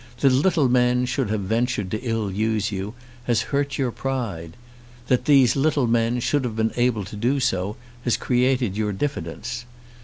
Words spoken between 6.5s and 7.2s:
been able to